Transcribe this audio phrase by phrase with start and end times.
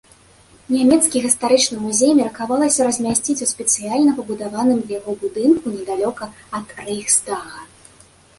[0.75, 6.23] Нямецкі гістарычны музей меркавалася размясціць у спецыяльна пабудаваным для яго будынку недалёка
[6.63, 7.57] ад рэйхстага.